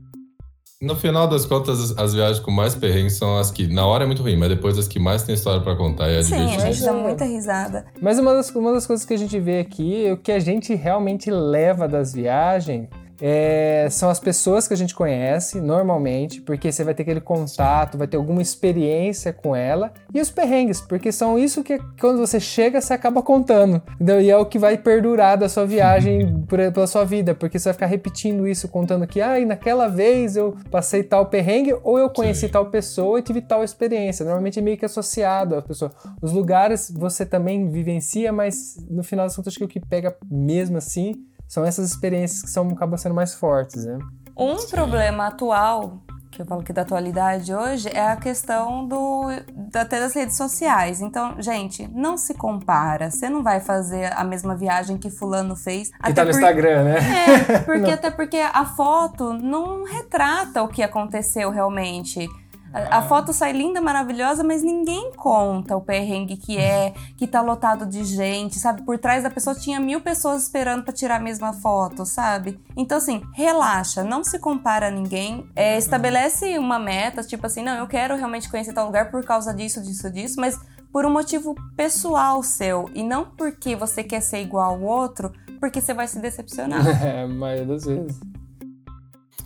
[0.82, 4.08] No final das contas, as viagens com mais perrengues são as que, na hora é
[4.08, 6.60] muito ruim, mas depois as que mais tem história para contar e é Sim, a
[6.60, 7.86] gente dá muita risada.
[8.02, 10.76] Mas uma das, uma das coisas que a gente vê aqui, o que a gente
[10.76, 12.90] realmente leva das viagens
[13.26, 17.98] é, são as pessoas que a gente conhece normalmente, porque você vai ter aquele contato,
[17.98, 22.38] vai ter alguma experiência com ela, e os perrengues, porque são isso que quando você
[22.38, 24.20] chega você acaba contando, entendeu?
[24.20, 27.70] E é o que vai perdurar da sua viagem por, pela sua vida, porque você
[27.70, 32.10] vai ficar repetindo isso, contando que, ah, naquela vez eu passei tal perrengue, ou eu
[32.10, 32.52] conheci Sim.
[32.52, 34.26] tal pessoa e tive tal experiência.
[34.26, 35.92] Normalmente é meio que associado à pessoa.
[36.22, 40.14] Os lugares você também vivencia, mas no final das contas acho que o que pega
[40.30, 44.00] mesmo assim são essas experiências que são, acabam sendo mais fortes, né?
[44.36, 44.70] Um Sim.
[44.70, 46.02] problema atual,
[46.32, 49.28] que eu falo que da atualidade hoje, é a questão do
[49.76, 51.02] até das redes sociais.
[51.02, 53.12] Então, gente, não se compara.
[53.12, 55.90] Você não vai fazer a mesma viagem que fulano fez.
[55.90, 56.38] Que até tá no por...
[56.38, 56.98] Instagram, né?
[56.98, 62.28] É, porque até porque a foto não retrata o que aconteceu realmente.
[62.74, 67.86] A, foto sai linda, maravilhosa, mas ninguém conta o perrengue que é, que tá lotado
[67.86, 68.82] de gente, sabe?
[68.82, 72.60] Por trás da pessoa tinha mil pessoas esperando para tirar a mesma foto, sabe?
[72.76, 77.78] Então, assim, relaxa, não se compara a ninguém, é, estabelece uma meta, tipo assim, não,
[77.78, 80.60] eu quero realmente conhecer tal lugar por causa disso, disso, disso, mas
[80.92, 85.80] por um motivo pessoal seu e não porque você quer ser igual ao outro, porque
[85.80, 86.84] você vai se decepcionar.
[87.04, 88.20] É, a maioria das vezes.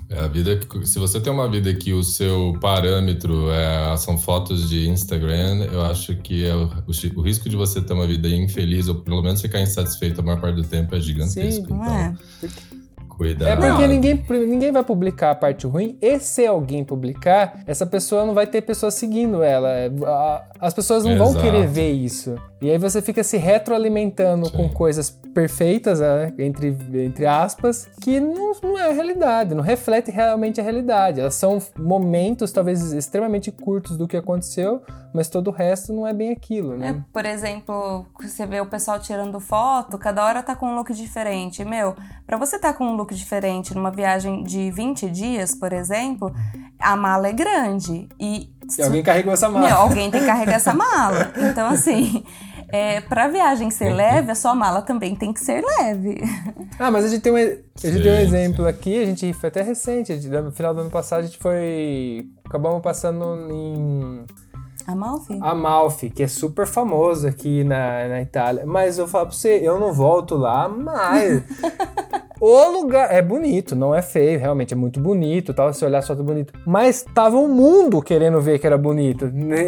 [0.09, 4.69] É a vida se você tem uma vida que o seu parâmetro é, são fotos
[4.69, 6.71] de Instagram, eu acho que é o,
[7.15, 10.39] o, risco de você ter uma vida infeliz ou pelo menos ficar insatisfeito a maior
[10.39, 11.67] parte do tempo é gigantesco.
[11.67, 12.15] Sim, então, é.
[13.17, 13.49] Cuidado.
[13.49, 18.23] É porque ninguém, ninguém vai publicar a parte ruim, e se alguém publicar, essa pessoa
[18.23, 19.69] não vai ter pessoas seguindo ela.
[20.59, 21.33] As pessoas não Exato.
[21.33, 22.35] vão querer ver isso.
[22.61, 24.51] E aí você fica se retroalimentando Sim.
[24.51, 30.11] com coisas perfeitas, né, entre, entre aspas, que não, não é a realidade, não reflete
[30.11, 31.19] realmente a realidade.
[31.19, 34.81] Elas são momentos, talvez, extremamente curtos do que aconteceu,
[35.17, 36.89] mas todo o resto não é bem aquilo, né?
[36.89, 40.93] É, por exemplo, você vê o pessoal tirando foto, cada hora tá com um look
[40.93, 41.65] diferente.
[41.65, 41.95] Meu,
[42.27, 46.31] para você tá com um look diferente numa viagem de 20 dias, por exemplo,
[46.79, 48.07] a mala é grande.
[48.19, 49.67] E, e alguém carregou essa mala.
[49.67, 51.31] Meu, alguém tem que carregar essa mala.
[51.35, 52.23] Então, assim,
[52.69, 56.21] é, pra viagem ser leve, a sua mala também tem que ser leve.
[56.77, 59.49] Ah, mas a gente tem um, a gente tem um exemplo aqui, a gente foi
[59.49, 62.27] até recente, no final do ano passado a gente foi.
[62.45, 64.25] Acabamos passando em.
[64.87, 65.37] Amalfi?
[65.41, 68.65] Amalfi, que é super famoso aqui na, na Itália.
[68.65, 71.43] Mas eu falo pra você, eu não volto lá mais.
[72.39, 76.15] O lugar é bonito, não é feio, realmente é muito bonito, tal, se olhar só
[76.15, 76.53] tá bonito.
[76.65, 79.25] Mas tava o mundo querendo ver que era bonito.
[79.25, 79.65] Né?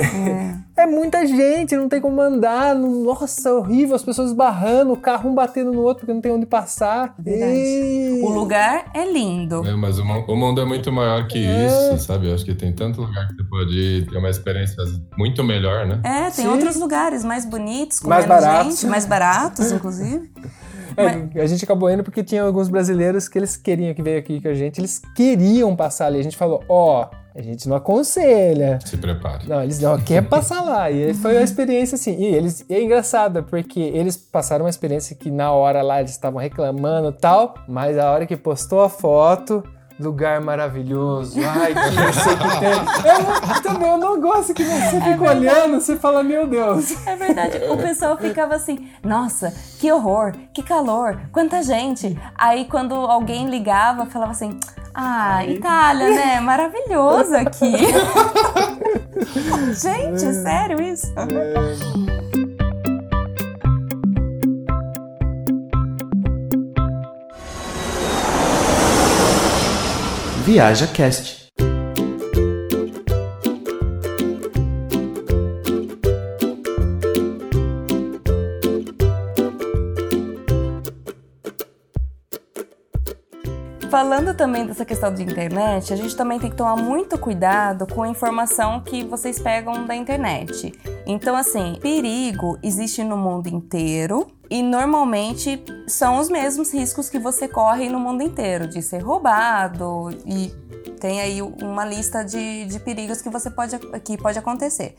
[0.76, 0.84] É.
[0.84, 5.36] é muita gente, não tem como andar, nossa, horrível, as pessoas barrando, o carro um
[5.36, 7.16] batendo no outro porque não tem onde passar.
[7.26, 8.22] E...
[8.24, 9.66] O lugar é lindo.
[9.68, 11.68] É, mas o, o, mundo é muito maior que é.
[11.68, 12.30] isso, sabe?
[12.30, 14.84] Eu acho que tem tanto lugar que você pode ter uma experiência
[15.18, 16.00] muito melhor, né?
[16.04, 16.48] É, tem Sim.
[16.48, 18.80] outros lugares mais bonitos, com mais menos baratos.
[18.80, 20.32] gente, mais baratos, inclusive.
[21.00, 24.42] É, a gente acabou indo porque tinha alguns brasileiros que eles queriam que veio aqui
[24.42, 26.20] com a gente, eles queriam passar ali.
[26.20, 28.80] A gente falou, ó, oh, a gente não aconselha.
[28.86, 29.48] Se prepare.
[29.48, 30.92] Não, eles não quer passar lá.
[30.92, 32.16] E foi uma experiência assim.
[32.20, 36.12] E eles e é engraçado, porque eles passaram uma experiência que na hora lá eles
[36.12, 39.64] estavam reclamando e tal, mas a hora que postou a foto,
[40.00, 41.40] lugar maravilhoso.
[41.44, 42.72] Ai, que você que tem.
[43.56, 47.06] Eu também eu não gosto que você é fica olhando, você fala, meu Deus.
[47.06, 47.58] É verdade.
[47.70, 52.18] O pessoal ficava assim, nossa, que horror, que calor, quanta gente.
[52.36, 54.58] Aí quando alguém ligava, falava assim,
[54.94, 56.40] ah, Itália, né?
[56.40, 57.72] Maravilhoso aqui.
[59.74, 61.14] gente, é sério isso?
[61.18, 62.19] É.
[70.52, 71.48] Viaja Cast.
[83.92, 88.02] Falando também dessa questão de internet, a gente também tem que tomar muito cuidado com
[88.02, 90.74] a informação que vocês pegam da internet.
[91.06, 97.48] Então, assim, perigo existe no mundo inteiro e normalmente são os mesmos riscos que você
[97.48, 100.52] corre no mundo inteiro, de ser roubado e
[101.00, 104.96] tem aí uma lista de, de perigos que você pode que pode acontecer.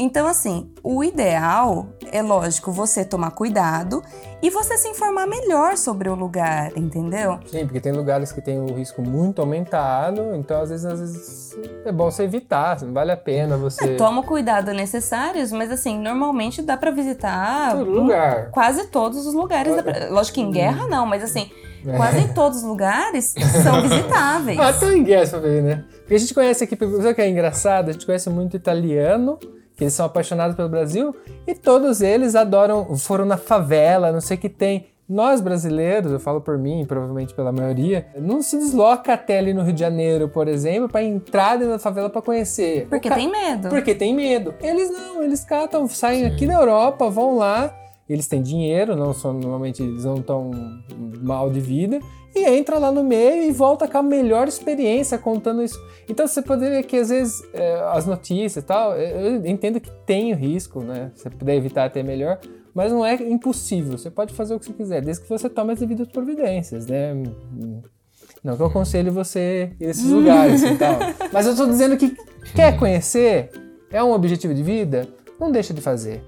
[0.00, 4.00] Então, assim, o ideal é lógico você tomar cuidado
[4.40, 7.40] e você se informar melhor sobre o lugar, entendeu?
[7.46, 11.56] Sim, porque tem lugares que tem o risco muito aumentado, então às vezes, às vezes
[11.84, 13.94] é bom você evitar, não vale a pena você.
[13.94, 18.50] É, toma o cuidado necessários, mas assim, normalmente dá pra visitar Todo lugar.
[18.52, 19.74] quase todos os lugares.
[19.82, 21.50] pra- Lógico que em guerra não, mas assim,
[21.84, 21.96] É.
[21.96, 23.34] quase todos os lugares
[23.64, 24.58] são visitáveis.
[24.78, 25.84] Tem em guerra ver, né?
[26.02, 27.88] Porque a gente conhece aqui, sabe o que é engraçado?
[27.88, 29.36] A gente conhece muito italiano,
[29.78, 31.14] que eles são apaixonados pelo Brasil,
[31.46, 34.86] e todos eles adoram, foram na favela, não sei o que tem.
[35.08, 39.62] Nós brasileiros, eu falo por mim, provavelmente pela maioria, não se desloca até ali no
[39.62, 42.86] Rio de Janeiro, por exemplo, pra entrar dentro da favela pra conhecer.
[42.90, 43.68] Porque ca- tem medo.
[43.70, 44.52] Porque tem medo.
[44.60, 47.72] Eles não, eles catam, saem aqui da Europa, vão lá,
[48.06, 50.50] eles têm dinheiro, não são, normalmente eles não estão
[51.22, 52.00] mal de vida,
[52.38, 55.78] e entra lá no meio e volta com a melhor experiência contando isso.
[56.08, 59.90] Então você poderia que às vezes é, as notícias e tal, eu eu entendo que
[60.06, 61.10] tem o risco, né?
[61.14, 62.38] Se você puder evitar até melhor,
[62.74, 63.98] mas não é impossível.
[63.98, 67.14] Você pode fazer o que você quiser, desde que você tome as devidas providências, né?
[68.42, 70.98] Não que eu aconselho você ir nesses lugares e tal.
[71.32, 72.16] Mas eu tô dizendo que
[72.54, 73.50] quer conhecer,
[73.90, 75.08] é um objetivo de vida,
[75.40, 76.22] não deixa de fazer.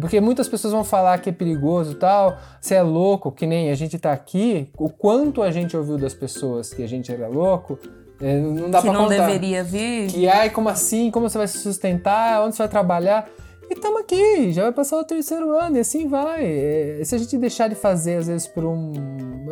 [0.00, 3.70] Porque muitas pessoas vão falar que é perigoso e tal, você é louco, que nem
[3.70, 7.28] a gente tá aqui, o quanto a gente ouviu das pessoas que a gente era
[7.28, 7.78] louco,
[8.20, 9.26] é, não dá que pra não contar.
[9.26, 10.08] deveria vir.
[10.08, 11.10] Que ai, como assim?
[11.10, 12.42] Como você vai se sustentar?
[12.42, 13.28] Onde você vai trabalhar?
[13.68, 16.44] E estamos aqui, já vai passar o terceiro ano e assim vai.
[16.44, 18.92] É, se a gente deixar de fazer, às vezes, por um.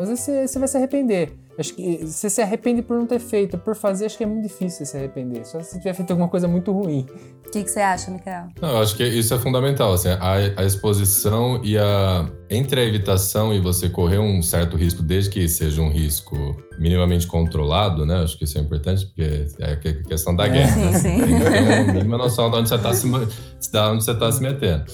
[0.01, 1.33] Às vezes você, você vai se arrepender.
[1.59, 4.43] Acho que você se arrepende por não ter feito, por fazer, acho que é muito
[4.43, 5.45] difícil se arrepender.
[5.47, 7.07] Só se você tiver feito alguma coisa muito ruim.
[7.47, 8.49] O que, que você acha, Micael?
[8.61, 12.85] Não, eu acho que isso é fundamental, assim, a, a exposição e a entre a
[12.85, 16.37] evitação e você correr um certo risco, desde que seja um risco
[16.79, 18.23] minimamente controlado, né?
[18.23, 20.51] Acho que isso é importante, porque é a que- questão da É.
[20.51, 20.73] guerra.
[20.73, 20.99] Sim, né?
[20.99, 21.19] sim.
[21.43, 24.85] Tem uma mínima noção de onde você está se, onde você tá se metendo.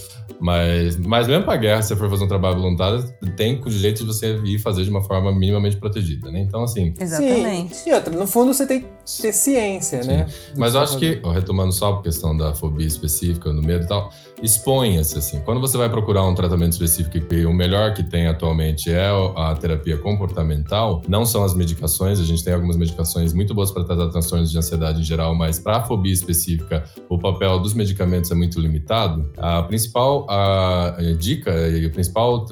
[0.41, 3.05] Mas, mas mesmo para guerra, se você for fazer um trabalho voluntário,
[3.37, 6.41] tem jeito de você ir fazer de uma forma minimamente protegida, né?
[6.51, 7.77] Então, assim, Exatamente.
[7.77, 7.91] Sim.
[7.91, 10.09] E outra, no fundo você tem que ter ciência, Sim.
[10.09, 10.27] né?
[10.57, 14.13] Mas eu acho que, retomando só a questão da fobia específica, do medo e tal,
[14.43, 15.41] exponha-se assim.
[15.41, 19.55] Quando você vai procurar um tratamento específico e o melhor que tem atualmente é a
[19.55, 24.09] terapia comportamental, não são as medicações, a gente tem algumas medicações muito boas para tratar
[24.09, 28.35] transtornos de ansiedade em geral, mas para a fobia específica, o papel dos medicamentos é
[28.35, 29.31] muito limitado.
[29.37, 32.45] A principal a, dica e o principal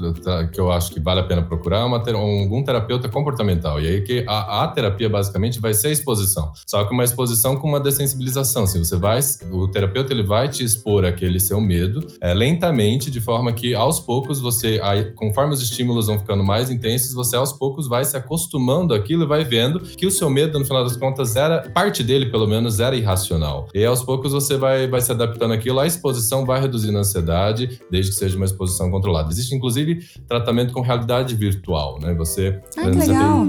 [0.53, 3.81] que eu acho que vale a pena procurar é uma um- algum terapeuta comportamental.
[3.81, 6.53] E aí que a, a terapia basicamente vai ser a exposição.
[6.67, 8.65] Só que uma exposição com uma dessensibilização.
[8.65, 9.21] Assim, você vai,
[9.51, 11.78] o terapeuta ele vai te expor aquele seu medo
[12.21, 16.71] é, lentamente, de forma que aos poucos você, aí, conforme os estímulos vão ficando mais
[16.71, 20.59] intensos, você aos poucos vai se acostumando àquilo e vai vendo que o seu medo,
[20.59, 23.69] no final das contas, era parte dele, pelo menos, era irracional.
[23.75, 27.81] E aos poucos você vai, vai se adaptando àquilo, a exposição vai reduzindo a ansiedade,
[27.91, 29.31] desde que seja uma exposição controlada.
[29.31, 32.15] Existe, inclusive, tratamento com realidade virtual, né?
[32.15, 33.47] Você, Ah, que legal.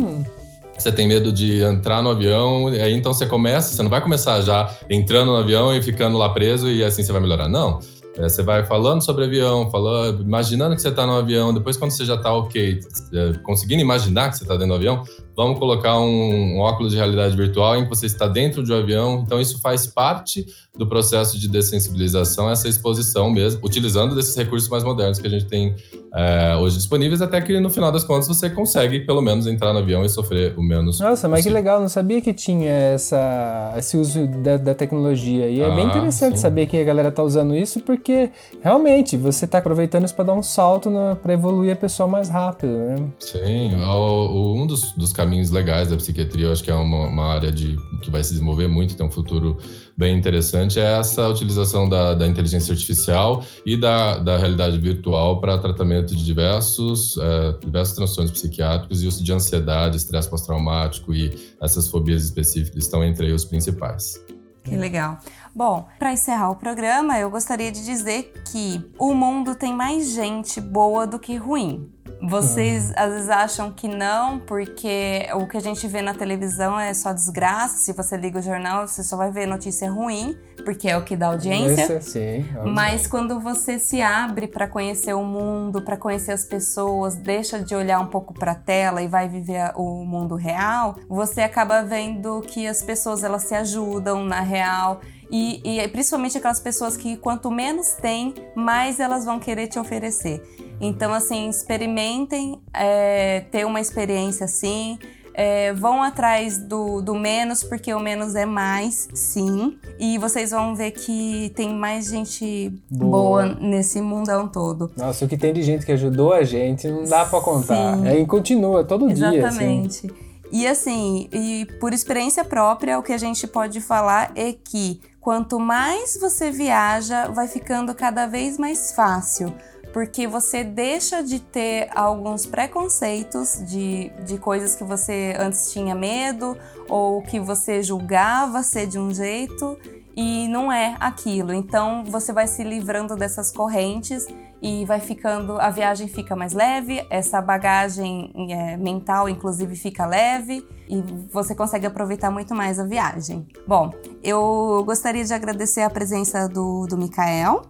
[0.79, 3.99] Você tem medo de entrar no avião, e aí então você começa, você não vai
[3.99, 7.49] começar já entrando no avião e ficando lá preso e assim você vai melhorar.
[7.49, 7.79] Não.
[8.19, 11.91] É, você vai falando sobre avião, falando, imaginando que você está no avião, depois quando
[11.91, 12.79] você já está ok,
[13.13, 15.03] é, conseguindo imaginar que você está dentro do avião,
[15.43, 18.77] vamos colocar um, um óculos de realidade virtual em que você está dentro de um
[18.77, 19.23] avião.
[19.25, 20.45] Então isso faz parte
[20.77, 25.45] do processo de dessensibilização, essa exposição mesmo, utilizando desses recursos mais modernos que a gente
[25.45, 25.75] tem
[26.13, 29.79] é, hoje disponíveis, até que no final das contas você consegue pelo menos entrar no
[29.79, 31.53] avião e sofrer o menos Nossa, mas que possível.
[31.53, 35.47] legal, não sabia que tinha essa, esse uso da, da tecnologia.
[35.49, 36.41] E é bem Ah, interessante sim.
[36.41, 38.29] saber que a galera tá usando isso, porque
[38.61, 42.27] realmente você tá aproveitando isso para dar um salto na, pra evoluir a pessoa mais
[42.29, 42.95] rápido, né?
[43.19, 47.07] Sim, o- o- um dos, dos caminhos legais da psiquiatria, eu acho que é uma,
[47.07, 49.57] uma área de, que vai se desenvolver muito, tem um futuro
[49.95, 55.57] bem interessante, é essa utilização da, da inteligência artificial e da, da realidade virtual para
[55.57, 61.89] tratamento de diversos, eh, diversos transtornos psiquiátricos e uso de ansiedade, estresse pós-traumático e essas
[61.89, 64.23] fobias específicas estão entre os principais.
[64.63, 65.17] Que legal.
[65.53, 70.61] Bom, para encerrar o programa, eu gostaria de dizer que o mundo tem mais gente
[70.61, 71.91] boa do que ruim.
[72.21, 76.93] Vocês às vezes acham que não, porque o que a gente vê na televisão é
[76.93, 77.77] só desgraça.
[77.77, 81.15] Se você liga o jornal, você só vai ver notícia ruim, porque é o que
[81.15, 81.81] dá audiência.
[81.81, 82.45] Esse, é, sim.
[82.65, 87.73] Mas quando você se abre para conhecer o mundo, para conhecer as pessoas, deixa de
[87.73, 92.41] olhar um pouco para a tela e vai viver o mundo real, você acaba vendo
[92.41, 94.99] que as pessoas elas se ajudam na real.
[95.31, 100.41] E, e principalmente aquelas pessoas que quanto menos tem, mais elas vão querer te oferecer.
[100.81, 104.97] Então, assim, experimentem é, ter uma experiência assim.
[105.33, 109.77] É, vão atrás do, do menos, porque o menos é mais, sim.
[109.97, 113.45] E vocês vão ver que tem mais gente boa, Boa.
[113.45, 114.91] nesse mundão todo.
[114.97, 117.97] Nossa, o que tem de gente que ajudou a gente não dá pra contar.
[117.97, 118.07] Sim.
[118.07, 119.37] Aí continua todo dia, assim.
[119.37, 120.13] Exatamente.
[120.51, 125.59] E assim, e por experiência própria, o que a gente pode falar é que quanto
[125.59, 129.53] mais você viaja, vai ficando cada vez mais fácil.
[129.93, 136.55] Porque você deixa de ter alguns preconceitos de, de coisas que você antes tinha medo
[136.87, 139.77] ou que você julgava ser de um jeito
[140.15, 141.53] e não é aquilo.
[141.53, 144.27] Então você vai se livrando dessas correntes
[144.61, 150.65] e vai ficando, a viagem fica mais leve, essa bagagem é, mental, inclusive, fica leve
[150.87, 151.01] e
[151.31, 153.47] você consegue aproveitar muito mais a viagem.
[153.67, 153.91] Bom,
[154.23, 157.63] eu gostaria de agradecer a presença do, do Mikael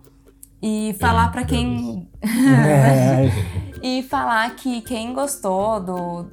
[0.62, 2.08] e falar para quem.
[2.22, 3.30] É,
[3.82, 6.26] e falar que quem gostou do.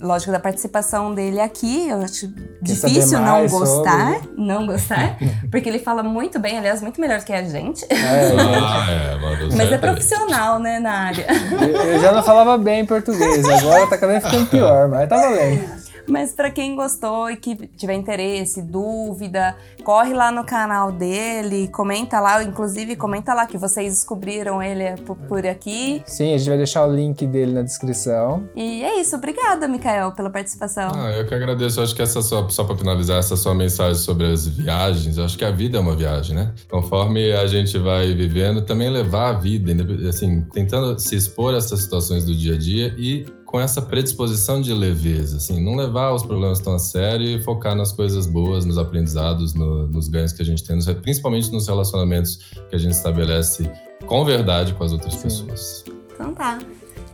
[0.00, 2.28] Lógico, da participação dele aqui, eu acho
[2.62, 4.20] difícil saber não gostar.
[4.36, 5.16] Não gostar.
[5.50, 7.84] Porque ele fala muito bem, aliás, muito melhor que a gente.
[7.86, 11.26] é, Ah, é, mano, Mas é profissional, né, na área.
[11.60, 15.16] eu, eu já não falava bem português, agora tá cada vez ficando pior, mas tá
[15.16, 15.85] valendo.
[16.08, 22.20] Mas pra quem gostou e que tiver interesse, dúvida, corre lá no canal dele, comenta
[22.20, 24.96] lá, inclusive comenta lá que vocês descobriram ele
[25.28, 26.02] por, aqui.
[26.06, 28.48] Sim, a gente vai deixar o link dele na descrição.
[28.54, 30.90] E é isso, obrigada, Mikael, pela participação.
[30.94, 31.80] Ah, eu que agradeço.
[31.80, 35.24] Eu acho que essa só, só para finalizar, essa sua mensagem sobre as viagens, eu
[35.24, 36.52] acho que a vida é uma viagem, né?
[36.70, 39.72] Conforme a gente vai vivendo, também levar a vida,
[40.08, 43.26] assim, tentando se expor a essas situações do dia a dia e
[43.56, 47.74] com essa predisposição de leveza, assim, não levar os problemas tão a sério e focar
[47.74, 51.66] nas coisas boas, nos aprendizados, no- nos ganhos que a gente tem, nos- principalmente nos
[51.66, 52.36] relacionamentos
[52.68, 53.70] que a gente estabelece
[54.04, 55.22] com verdade com as outras Sim.
[55.22, 55.84] pessoas.
[56.12, 56.58] Então tá.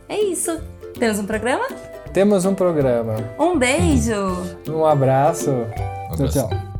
[0.09, 0.59] É isso.
[0.99, 1.65] Temos um programa?
[2.11, 3.15] Temos um programa.
[3.39, 4.13] Um beijo!
[4.69, 5.49] Um abraço.
[5.49, 6.49] Um Tchau, abração.
[6.49, 6.72] tchau.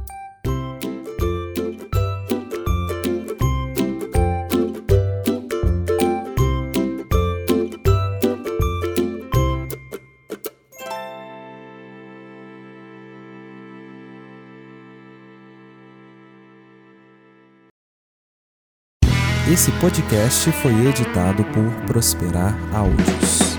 [19.53, 23.52] Esse podcast foi editado por Prosperar Áudios.